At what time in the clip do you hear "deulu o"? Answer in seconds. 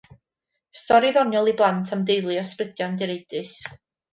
2.09-2.41